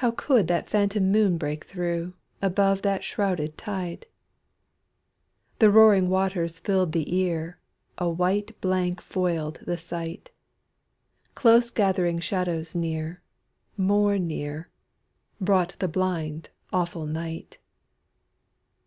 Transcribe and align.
How 0.00 0.10
could 0.10 0.46
that 0.48 0.70
phantom 0.70 1.12
moon 1.12 1.36
break 1.36 1.66
through, 1.66 2.14
Above 2.40 2.80
that 2.80 3.04
shrouded 3.04 3.58
tide? 3.58 4.06
The 5.58 5.68
roaring 5.70 6.08
waters 6.08 6.58
filled 6.58 6.92
the 6.92 7.14
ear, 7.14 7.58
A 7.98 8.08
white 8.08 8.58
blank 8.62 9.02
foiled 9.02 9.60
the 9.66 9.76
sight. 9.76 10.30
Close 11.34 11.70
gathering 11.70 12.20
shadows 12.20 12.74
near, 12.74 13.20
more 13.76 14.18
near, 14.18 14.70
Brought 15.38 15.78
the 15.78 15.88
blind, 15.88 16.48
awful 16.72 17.04
night. 17.04 17.58